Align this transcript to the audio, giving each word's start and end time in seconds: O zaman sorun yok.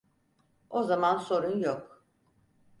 O 0.69 0.83
zaman 0.83 1.17
sorun 1.17 1.59
yok. 1.59 2.03